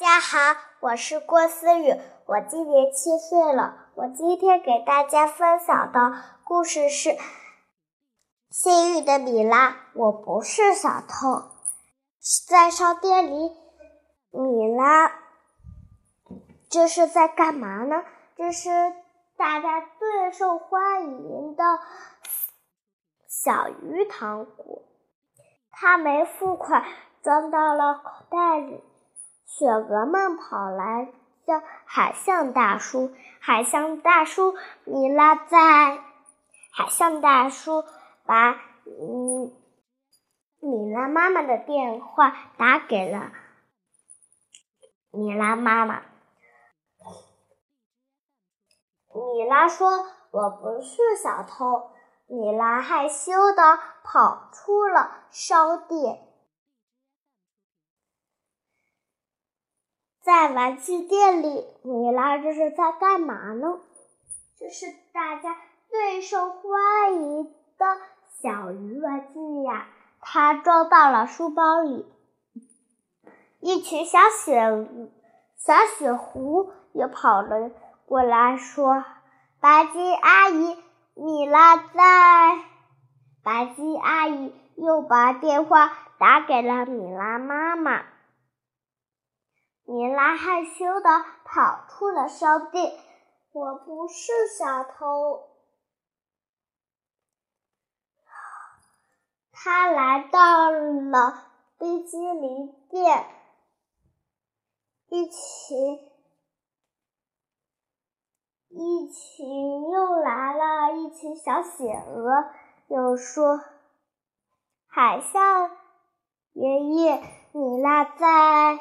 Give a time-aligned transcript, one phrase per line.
[0.00, 3.90] 大家好，我是郭思雨，我今年七岁了。
[3.94, 7.10] 我今天给大家分享的故事是
[8.48, 9.68] 《幸运的米拉》。
[9.94, 11.50] 我不是小偷，
[12.48, 13.50] 在商店里，
[14.30, 15.12] 米拉
[16.70, 18.02] 这是在干嘛呢？
[18.36, 18.70] 这是
[19.36, 21.62] 大家最受欢迎的
[23.28, 24.82] 小鱼糖果。
[25.70, 26.86] 他没付款，
[27.22, 28.82] 装到了口袋里。
[29.50, 31.12] 雪鹅们跑来
[31.44, 35.98] 叫海象大叔，海象大叔，米拉在。
[36.72, 37.84] 海象大叔
[38.24, 38.52] 把
[38.86, 39.52] 嗯
[40.60, 43.32] 米拉妈妈的电话打给了
[45.10, 46.02] 米拉妈妈。
[49.12, 51.90] 米拉说：“我不是小偷。”
[52.28, 56.29] 米拉害羞的跑出了商店。
[60.30, 63.80] 在玩具店里，米拉这是在干嘛呢？
[64.60, 65.56] 这是大家
[65.88, 67.86] 最受欢迎的
[68.40, 69.88] 小鱼玩具呀！
[70.20, 72.06] 它装到了书包里。
[73.58, 74.88] 一群小雪
[75.56, 77.72] 小雪狐也跑了
[78.06, 79.04] 过来，说
[79.58, 80.78] ：“白金阿姨，
[81.14, 82.60] 米拉在。”
[83.42, 88.04] 白金阿姨又把电话打给了米拉妈妈。
[89.90, 92.92] 米拉害羞的跑出了商店。
[93.50, 95.48] 我不是小偷。
[99.50, 101.42] 他来到了
[101.76, 103.26] 冰激凌店，
[105.08, 105.98] 一群
[108.68, 112.44] 一群又来了一群小企鹅，
[112.86, 113.60] 又说
[114.86, 115.76] ：“海象
[116.52, 118.78] 爷爷，米拉在。”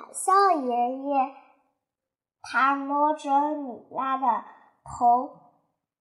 [0.00, 1.34] 海象爷爷，
[2.40, 4.44] 他摸着米拉的
[4.82, 5.30] 头，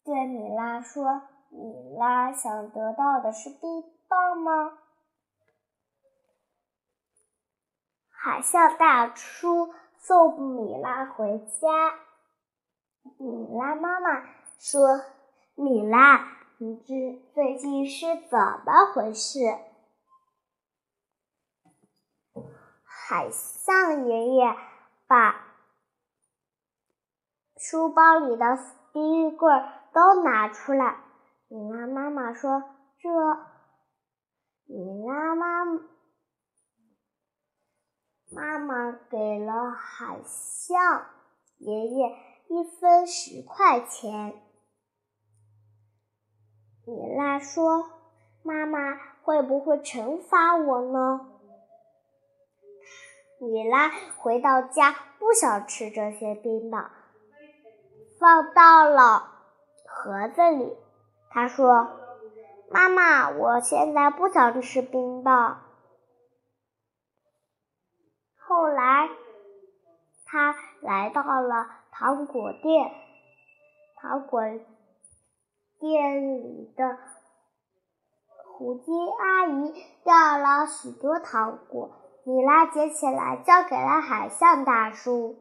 [0.05, 4.77] 对米拉说：“米拉想得到的是冰棒吗？”
[8.07, 11.91] 海象大叔送米拉回家。
[13.17, 14.23] 米拉妈妈
[14.59, 15.01] 说
[15.55, 16.25] ：“米拉，
[16.57, 19.39] 你这最近是怎么回事？”
[23.09, 24.55] 海象爷爷
[25.07, 25.47] 把
[27.57, 28.59] 书包里的
[28.93, 30.99] 冰棍都拿出来。
[31.47, 32.63] 米拉妈妈说
[33.01, 33.09] ：“这……”
[34.69, 35.65] 米拉妈
[38.29, 41.07] 妈妈给了海象
[41.57, 42.15] 爷爷
[42.47, 44.39] 一分十块钱。
[46.85, 47.89] 米拉说
[48.45, 51.37] ：“妈妈会不会惩罚我呢？”
[53.41, 56.91] 米拉回到家，不想吃这些冰棒，
[58.19, 59.31] 放到了
[59.87, 60.77] 盒子里。
[61.29, 61.87] 他说
[62.69, 65.61] ：“妈妈，我现在不想吃冰棒。”
[68.35, 69.09] 后来，
[70.25, 72.91] 他来到了糖果店，
[73.95, 74.41] 糖果
[75.79, 76.97] 店里的
[78.43, 81.91] 胡金阿姨要了许多糖果。
[82.29, 85.35] 米拉捡起来，交给了海象大叔。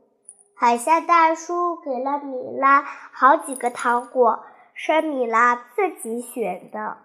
[0.57, 2.83] 海象大叔给了米拉
[3.13, 6.97] 好几个糖果，是米拉自己选的。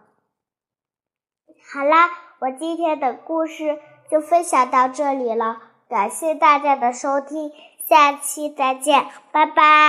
[1.69, 3.77] 好啦，我今天的故事
[4.09, 7.51] 就分享到这里了，感谢大家的收听，
[7.85, 9.73] 下期再见，拜拜。